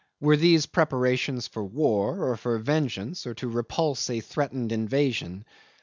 [0.19, 5.45] Were these preparations for war, or for vengeance, or to repulse a threatened invasion?